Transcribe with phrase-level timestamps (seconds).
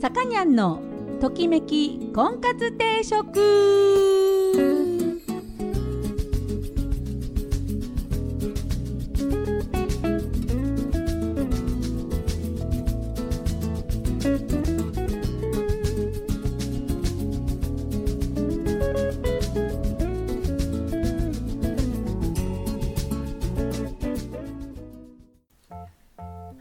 [0.00, 0.80] さかにゃんの
[1.20, 4.19] ときめき婚活定食。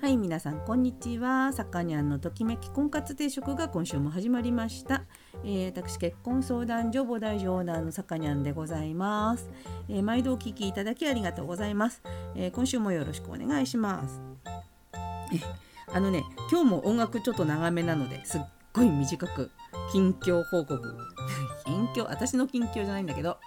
[0.10, 1.54] はい皆さんこんにちは。
[1.54, 5.04] さかにゃんのときめき婚活定食が今週も始まりました、
[5.44, 9.48] えー、私結婚相談所母大女オーナーのさかにゃんでございます、
[9.88, 12.02] えー毎度お聞きいただきありがとうございます、
[12.36, 14.20] えー今週もよろしくお願いします。
[15.32, 15.40] え
[15.94, 18.42] あのね今日も音楽ちょっと長めなのですっ
[18.74, 19.52] ごい短く
[19.92, 20.82] 近況報告。
[21.68, 22.10] 近況？
[22.10, 23.38] 私の近況じゃないんだけど。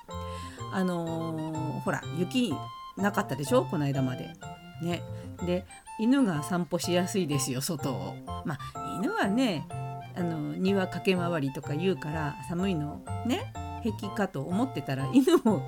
[0.72, 2.54] あのーほら雪
[2.96, 3.64] なかったでしょ？
[3.64, 4.36] この間まで。
[4.80, 5.02] ね。
[5.44, 5.66] で
[6.02, 9.68] 犬が散歩しやすいですよ外をまあ犬はね
[10.16, 13.52] あの庭駆け回りとか言うから寒いのね
[13.84, 15.62] 平気かと思ってたら犬も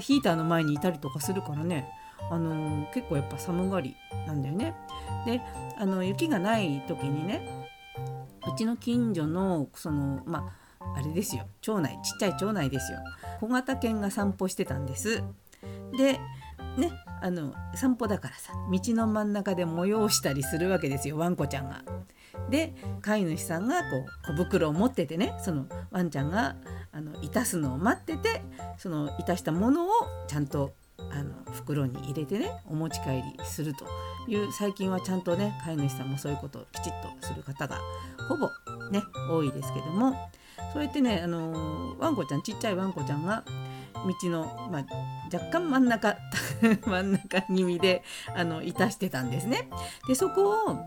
[0.00, 1.88] ヒーターの前にいたりとかするからね
[2.32, 3.94] あの結構やっぱ寒がり
[4.26, 4.74] なんだよね。
[5.24, 5.40] で
[5.78, 7.68] あの雪がない時にね
[8.52, 12.98] うちの近所のそのまああれですよ町内ちっちゃい町内ですよ
[13.40, 15.22] 小型犬が散歩してたんです。
[15.96, 16.14] で
[16.76, 16.90] ね
[17.22, 21.82] あの散歩だからさ道の真ん中で催したりするわけですよワンコちゃんが。
[22.50, 23.86] で飼い主さんがこ
[24.30, 26.56] う小袋を持っててねそのワンちゃんが
[26.92, 28.42] あのいたすのを待ってて
[28.78, 29.90] そのいたしたものを
[30.28, 33.86] ちゃんとあの袋に入れてねお持ち帰りすると
[34.28, 37.78] いう最近はちゃんとね飼い主さんもそういうことをきちっとする方が
[38.28, 38.50] ほぼ
[38.90, 40.14] ね多いですけども
[40.72, 43.44] そうやってねあのワンコちゃんちっちゃいワンコちゃんが
[44.06, 44.84] 道の、まあ、
[45.32, 46.16] 若干真ん中
[46.86, 48.02] 真ん中気味で
[48.34, 49.68] あのいたしてたんですね。
[50.08, 50.86] でそこを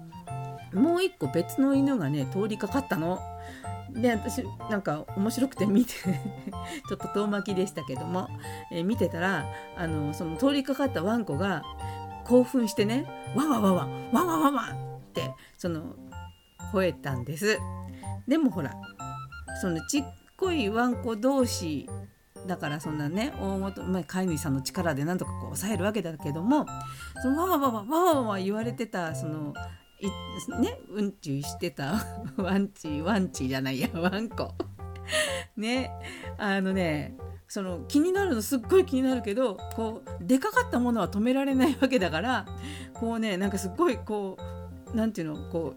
[0.74, 3.20] もう一個別の犬がね通りかかったの。
[3.92, 5.94] で私なんか面白くて見て
[6.88, 8.28] ちょっと遠巻きでしたけども、
[8.72, 9.46] えー見てたら
[9.76, 11.64] あのその通りかかったワンコが
[12.26, 15.96] 興奮してねワンワンワンワンワンワンワンワンってその
[16.72, 17.60] 吠えたんです。
[18.28, 18.76] でもほら
[19.62, 20.04] そのちっ
[20.38, 21.90] こいワンコ同士
[22.50, 26.66] だからそんなね大元、まあ、飼い主さんの力でなんとかこう抑えるわけだけども
[27.22, 29.54] そのわわわわわわわ言われてたその
[30.00, 30.08] い
[30.60, 32.04] ねうんちしてた
[32.38, 34.56] ワンチワンチじゃないやワンコ。
[35.56, 35.92] ね
[36.40, 37.16] あのね
[37.48, 42.48] その気になるのすっごい気になるけどこうでかかったものは止められないわけだから
[42.96, 44.38] こうねなんかすっごいこ
[44.92, 45.76] うなんていうのこ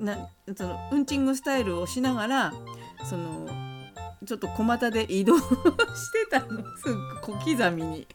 [0.00, 2.52] うなそのウンチングスタイルをしながら
[3.04, 3.61] その
[4.24, 6.46] ちょっと小股で移動 してたの。
[6.76, 6.92] すっ
[7.26, 8.06] ごい小刻みに。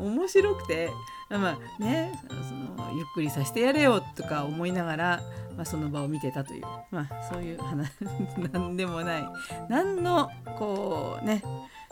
[0.00, 0.90] 面白くて。
[1.28, 2.12] まあね
[2.48, 5.20] そのゆっくりさせてやれよとか思いながら、
[5.56, 6.62] まあ、その場を見てたという。
[6.90, 7.90] まあそういう話。
[8.52, 9.28] なんでもない。
[9.68, 11.42] 何のこうね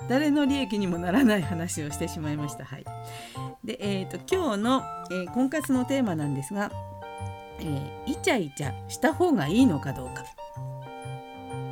[0.08, 2.64] 誰の利益にもならない話をしてしまいました。
[2.64, 2.84] はい、
[3.64, 6.70] で、えー、と今日の、えー婚活のテーマなんですが、
[7.60, 10.22] えーイチャイチャした方がいいのかどうか。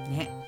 [0.09, 0.41] ね。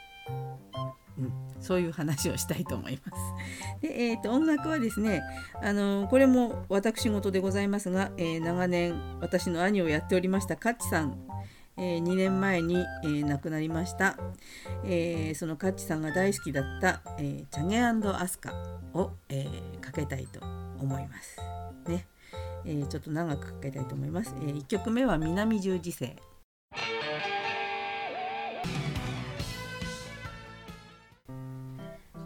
[1.64, 3.22] そういう話をしたいと思います。
[3.80, 5.22] で、えー、と音楽はですね、
[5.62, 11.18] あのこれも私事でございますが、えー長年私の兄をやっておりましたカッチさん、
[11.76, 14.18] え2年前に、えー亡くなりました、
[14.84, 18.52] えーそのカッチさんが大好きだった、えーチャゲアスカ
[18.92, 19.46] を、え
[19.80, 20.40] かけたいと
[20.78, 21.40] 思います。
[21.88, 22.06] ね。
[22.66, 24.34] えちょっと長くかけたいと思います。
[24.42, 26.16] え1曲目は南十字星。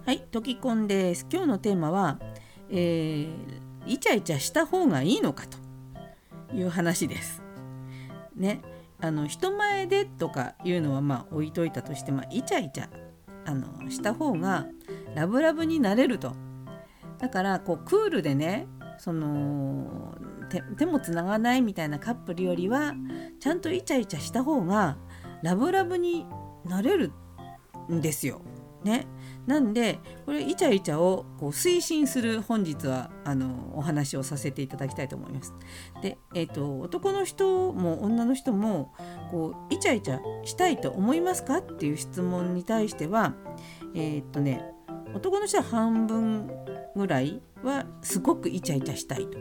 [0.08, 1.26] はい、トキコンです。
[1.30, 2.18] 今日のテーマは、
[2.70, 3.28] えー
[3.86, 5.58] イチャイチャした方がいいのかと
[6.56, 7.42] いう話です。
[8.34, 8.62] ね、
[9.02, 12.88] あの人前でとかいうのはまあ置いといたとして、まあ、イチャイチャ
[13.44, 14.64] あのした方が
[15.14, 16.32] ラブラブになれると。
[17.18, 20.16] だからこうクールでねその
[20.48, 22.94] 手手もつながないみたいなカップルよりは
[23.40, 24.96] ちゃんとイチャイチャした方が
[25.42, 26.24] ラブラブに
[26.64, 27.12] なれる
[27.92, 28.40] んですよ。
[28.84, 29.06] ね、
[29.48, 35.54] なんでこれイチャイチャをこう推進する本日はあのお話をさせていただきたいと思います。
[36.02, 38.92] で、えー、と男の人も女の人も
[39.30, 43.34] こうイチャイチャしたいと思いますかっていう質問に対しては
[43.94, 44.62] えっ、とね
[45.14, 46.50] 男の人は半分
[46.94, 49.38] ぐらいはすごくイチャイチャしたいと。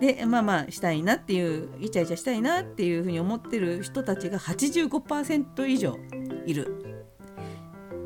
[0.00, 5.98] でまあまあしたいなっていうイチャイチャしたいなっていうふうに思ってる人たちが85%以上
[6.46, 6.89] いる。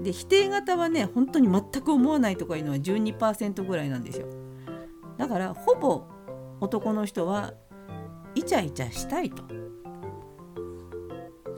[0.05, 4.29] で否定型はね本当に全く思わないとかいうのは12%ぐらいなんですよ。
[5.19, 6.05] だからほぼ
[6.61, 7.55] 男の人は
[8.35, 9.43] イチャイチャしたいと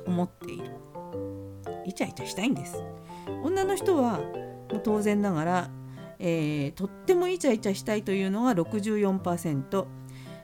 [0.07, 0.65] 思っている。
[1.85, 2.83] イチャイチャしたいんです。
[3.43, 4.21] 女の人は
[4.83, 5.71] 当然ながら、
[6.19, 9.87] えー、とってもイチャイチャしたいというのが64%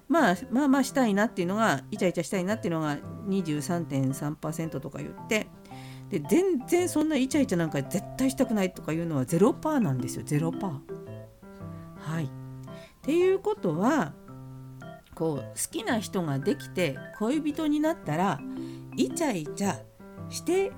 [0.09, 5.47] まあまあまあしたいなっていうのがイチャイチャしたいなっていうのが23.3%とか言って
[6.13, 10.61] で全然そんなイチャイチャなんか絶対したくないとかいうのは0%なんですよ0%。
[10.61, 12.25] はい。
[12.25, 12.29] っ
[13.01, 14.13] ていうことは
[15.15, 18.41] こう好きな人ができて恋人になったら
[18.95, 19.79] イチャイチャ
[20.29, 20.71] して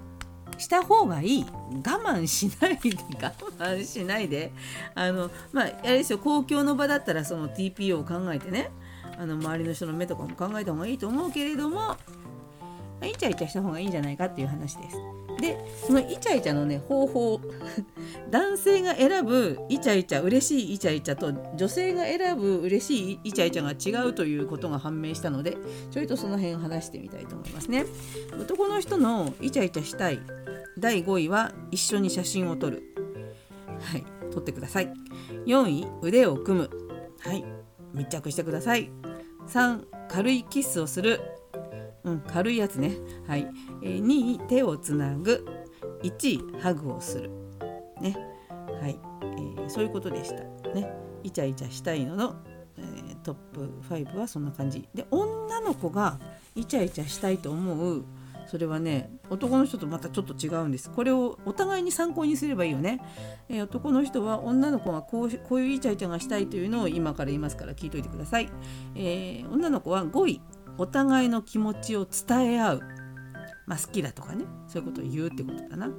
[0.56, 4.52] した方がいい我慢しないで 我慢しないで
[4.94, 8.70] あのまああれですよ公共の場だったらその TPO を考えてね
[9.19, 11.96] あの周りの人の目とかも考えた方がいいと思うけれども
[13.02, 15.24] イチャイチャした方がいいんじゃないかっていう話です。
[15.44, 17.41] でそのイチャイチャのね方法
[18.31, 25.58] 男性が選ぶイチャイチャ嬉しいイチャイチャと女性が選ぶ嬉しいイチャイチャが違うということが判明したので
[25.91, 27.85] ちょいとその辺話してみたいと思いますね。
[28.41, 30.20] 男の人のイチャイチャしたい
[30.79, 32.82] 第5位は一緒に写真を撮る。
[33.81, 34.90] はい、撮ってください。
[35.47, 36.70] 4位腕を組む。
[37.19, 37.44] はい、
[37.93, 38.90] 密着してください。
[39.49, 41.20] 3軽いキスをする。
[42.04, 42.96] うん、軽いやつね。
[43.26, 43.48] はい。
[43.82, 45.44] えー、2位、手をつなぐ。
[46.02, 47.30] 1位、ハグをする。
[48.00, 48.16] ね。
[48.80, 48.98] はい。
[49.22, 50.42] えー、そういうことでした。
[50.74, 50.92] ね。
[51.22, 52.36] イチャイチャしたいのの、
[52.76, 54.86] えー、トップ5はそんな感じ。
[54.94, 56.18] で、女の子が
[56.54, 58.04] イチャイチャしたいと思う。
[58.46, 63.00] それはね男の人とまたちょっと違うんですこれをお互いに参考にすればいいよね、
[63.48, 68.50] えー、男の人は女の子がこうこういうイチャイチャがしたいというのを今から言いますから聞いといてください、
[68.94, 70.40] えー、女の子は5位
[70.79, 72.81] お互いの気持ちを伝え合う、
[73.67, 74.44] まあ、好きだとかね。
[74.67, 75.91] そういうことを言うってことだな、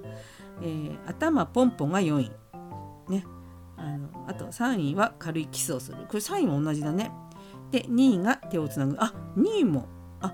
[0.61, 2.31] えー、頭ポンポンが4位。
[3.09, 3.25] ね。
[3.77, 5.97] あのあと3位は軽いキスをする。
[6.07, 7.11] これ3位も同じだね。
[7.71, 8.95] で2位が手をつなぐ。
[8.99, 9.87] あ2位も。
[10.21, 10.33] あ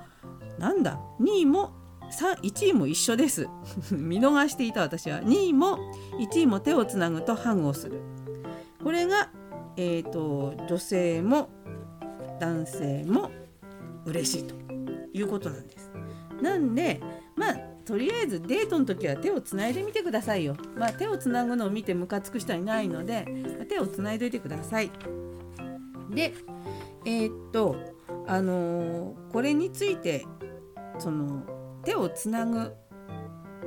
[0.58, 1.00] なんだ。
[1.20, 1.74] 2位も
[2.12, 3.48] 1位も一緒です。
[3.92, 5.22] 見逃していた私は。
[5.22, 5.78] 2位も
[6.20, 8.02] 1位も手をつなぐとハグをする。
[8.84, 9.30] これが、
[9.78, 11.50] えーと女性も
[12.40, 13.32] 男性も
[14.06, 14.56] 嬉しいと
[15.14, 15.92] いうことなんです。
[16.42, 17.02] なんで
[17.36, 17.56] まあ
[17.86, 20.56] とりあえずデートの時は手をつないでみてくださいよ。
[20.76, 23.26] まあ、手をつなぐのを見てムカつく人はいないので
[23.68, 24.92] 手をつないでおいてください。
[26.10, 26.34] で
[27.06, 27.76] えー、っと
[28.28, 30.26] あのー、これについて
[31.00, 31.44] その
[31.84, 32.74] 手をつなぐ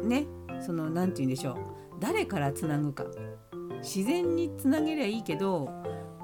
[0.02, 0.26] ね
[0.60, 1.56] その何て言うんでしょう
[2.00, 3.04] 誰からつなぐか
[3.82, 5.68] 自然につなげりゃいいけど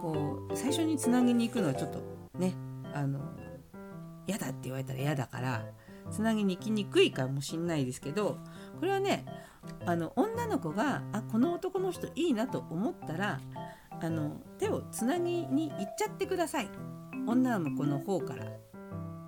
[0.01, 2.01] こう最初につなぎに行くのはちょっと
[2.39, 2.55] ね
[2.95, 3.19] あの
[4.31, 5.65] 嫌だって言われたら嫌だから
[6.11, 8.39] つなぎに行きにくいかもしんないですけど
[8.79, 9.27] これはね
[9.87, 13.41] あの女の子があこの男の人いいなと思ったら
[13.91, 16.71] あの手をつなぎに行っちゃってください。
[17.27, 18.47] 女の子の方から。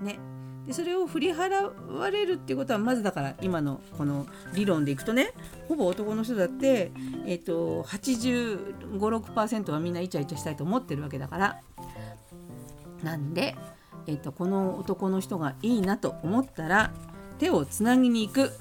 [0.00, 0.19] ね、
[0.66, 5.32] でそれを振り払われるっていうことはまずだから今のこの理論でいくとね
[5.69, 6.90] ほぼ男の人だって、
[7.26, 11.60] えーと、と856%はみんなイチャイチャしたいと思ってるわけだから。
[13.02, 13.56] なんで
[14.06, 16.93] えーと、この男の人がいいなと思ったら
[17.38, 18.52] 手をつなぎに行く。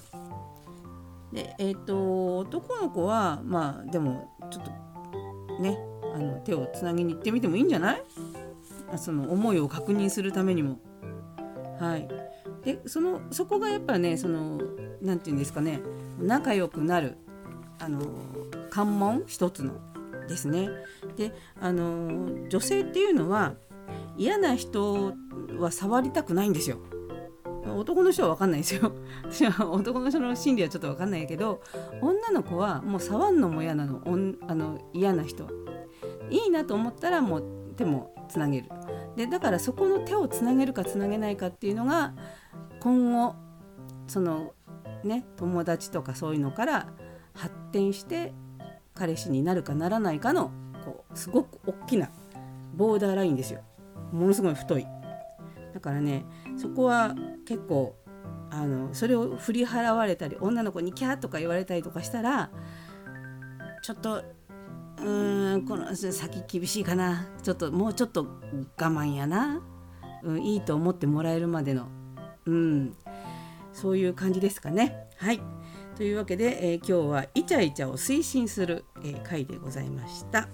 [1.34, 5.78] でえっ、ー、と男の子はまあでもちょっとね
[6.14, 8.04] あの手をつなぎに行ってみてもいいんじゃない？
[8.98, 10.80] その思いを確認するためにも。
[11.80, 12.08] はい、
[12.64, 14.60] でそのそこがやっぱねその
[15.02, 15.80] 何て言うんですかね
[16.20, 17.18] 仲良くなる
[17.80, 18.02] あの
[18.70, 19.74] 関門一つの
[20.28, 20.70] ですね。
[21.18, 23.54] であの女性っていうのは
[24.18, 25.14] 嫌な人
[25.58, 26.78] は触りたくないんですよ。
[27.66, 28.92] 男の人は分かんないですよ。
[29.72, 31.62] 男の人の心理はちょっと分かんないけど
[32.02, 34.02] 女の子はもう触んのも嫌なの
[34.48, 35.52] あの嫌な人は。
[36.30, 37.44] いいなと思ったらもう
[37.76, 38.70] 手もつなげる。
[39.16, 42.14] でだからそこの手をつなげるかつなげないかっていうのが
[42.80, 43.36] 今後
[44.08, 44.54] その
[45.04, 46.88] ね友達とかそういうのから
[47.34, 48.34] 発展して
[48.94, 50.52] 彼氏になるかならないかの
[50.86, 52.10] こうすごく大きな
[52.74, 53.62] ボーダーラインですよ。
[54.12, 54.88] ものすごい太い
[55.74, 56.26] だからね
[56.58, 57.96] そこは結構
[58.50, 62.52] あのそれを振り払われたり女の子にキャーとか言われたりとかしたら
[63.82, 64.24] ちょっと
[64.98, 69.62] うーんこの先厳しいかなちょっともうちょっと我慢やな、
[70.24, 71.88] うん、いいと思ってもらえるまでの、
[72.46, 72.96] うん、
[73.74, 75.08] そういう感じですかね。
[75.18, 75.42] はい
[75.96, 80.48] というわけで、えー、今日はイチャイチャを推進する、えー、回でございました。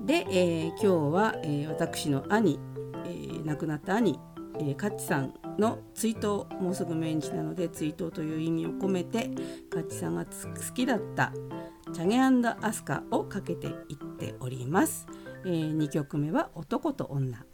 [0.00, 2.58] で、えー、今日は、えー、私の兄、
[3.04, 4.18] えー、亡くなった兄、
[4.58, 9.30] えー、カッチさんの追悼もうすぐ命日なので追悼という意味を込めて
[9.70, 10.30] カッチさんが好
[10.74, 11.32] きだった
[11.92, 15.06] 「チャゲアスカ」をかけていっております。
[15.44, 17.44] えー、2曲目は「男と女」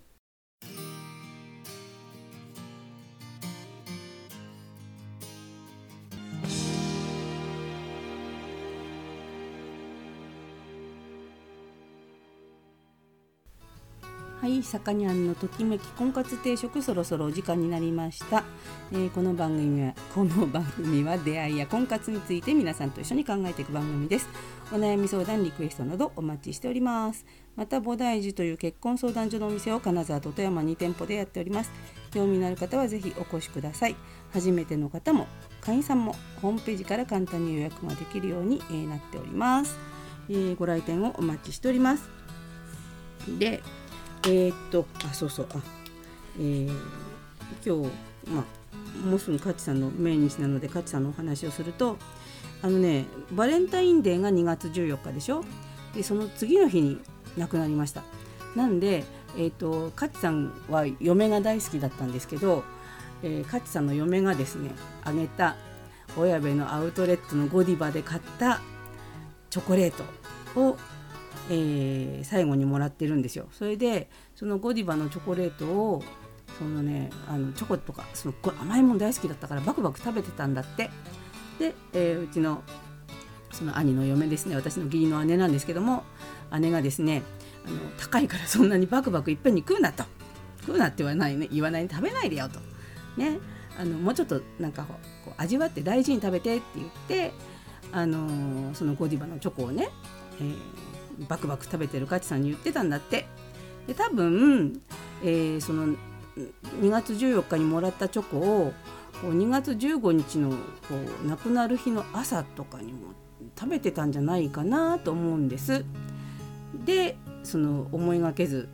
[14.40, 18.44] はい、さかにゃんのときめき婚活定食そろそろお時間になりました、
[18.92, 24.28] えー、この番組はこの番組は出会いや婚活について皆さんと一緒に考えていく番組です。
[24.70, 27.26] お悩み相談リクエストなどお待ちしております。
[27.56, 31.72] また菩提寺という結婚相談所のお店を金沢と富山2店舗でやっております。
[32.12, 33.96] 興味のある方はぜひお越しください。
[34.32, 35.26] 初めての方も
[35.60, 39.76] 会員さんもホームページから簡単に予約ができるように、え、なっております、
[40.28, 42.08] えー、ご来店をお待ちしております。
[43.36, 43.62] で
[44.24, 45.60] えー、っとあそうそうあ
[46.38, 46.70] えー、
[47.64, 47.92] 今日
[48.30, 51.96] まあもうすぐカチさんの命日なのでカチさんのお話をすると
[52.62, 55.44] あのねバレンタインデーが2月14日でしょ？
[55.94, 56.98] でその次の日に
[57.36, 58.02] 亡くなりました。
[58.56, 59.04] なんで、
[59.36, 62.64] えーと、カチさんは嫁が大好きだったんですけど、
[63.22, 64.70] えー、カチさんの嫁がですね
[65.04, 65.56] あげた
[66.16, 68.60] 親部のアウトレットのゴディバで買った
[69.50, 69.92] チョコレー
[70.54, 70.76] トを
[71.50, 73.48] えー、最後にもらってるんですよ。
[73.52, 76.02] それでそのゴディバのチョコレートを
[76.58, 80.90] そのねあのチョコとかすっごい甘いもの大好きだったからバクバク食べてたんだって。
[81.58, 82.62] で、えー、うちの
[83.50, 86.04] その兄の嫁ですね私の義理の姉なんですけども
[86.60, 87.22] 姉がですね
[87.66, 90.04] あの高いからそんなにバクバクいっぺんに食うなと。
[90.60, 92.60] 食うなって言わないね言わない食べないでよと。
[93.16, 93.38] ね
[93.78, 94.84] あのもうちょっとなんか
[95.24, 97.32] こう味わって大事に食べてって言って
[97.92, 99.88] あのー、そのゴディバのチョコをね、
[100.40, 100.87] えー
[101.28, 103.26] バクバク食べてるガチさんに言ってたんだって
[103.86, 104.80] で多分、
[105.22, 105.96] えー、その
[106.80, 108.72] 2月14日にもらったチョコを
[109.20, 110.56] こう2月15日のこ
[111.24, 113.14] う亡くなる日の朝とかにも
[113.58, 115.84] 食べてたんじゃないかなと思うんです。
[116.84, 118.68] でその思いがけず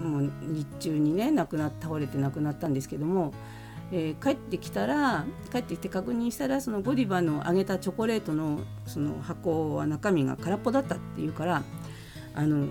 [0.00, 3.32] もう日中にね亡くな倒れて亡くなったんですけども、
[3.92, 11.62] えー、帰ってきたら帰ってきて確認したらそのゴディバのあげたチョコレートのその箱は中身が空っぽだったっていうから
[12.34, 12.66] あの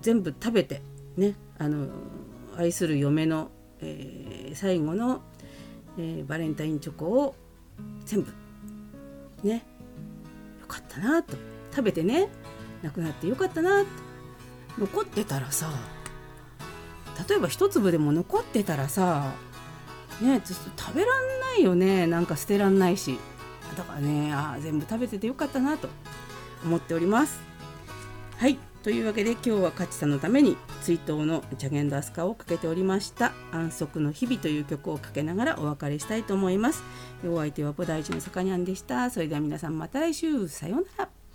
[0.00, 0.82] 全部食べて
[1.16, 1.88] ねあの
[2.56, 5.22] 愛する嫁の、えー、最後の、
[5.98, 7.34] えー、バレンタインチョコを
[8.04, 8.32] 全部
[9.42, 9.64] ね
[10.60, 11.36] よかったなと。
[11.70, 12.28] 食べてね
[12.82, 13.86] なくなってよかったなと。
[14.78, 15.70] 残ってたらさ
[17.28, 19.32] 例えば一粒でも残ってたらさ
[20.22, 22.06] ねちょっと食べらんないよね。
[22.06, 23.18] なんか捨てらんないし。
[23.76, 25.88] だからねあ全部食べててよかったなと
[26.64, 27.40] 思っております。
[28.38, 28.58] はい。
[28.86, 33.32] というわけで今日は勝さんのために追悼のジャゲンドアスカをかけておりました。
[33.50, 36.84] 安息の日々という曲をかけながらお別れしたいと思います。
[37.28, 39.10] お相手は菩提寺のさかにゃんでした。
[39.10, 40.46] それでは皆さんまた来週。
[40.46, 41.25] さようなら。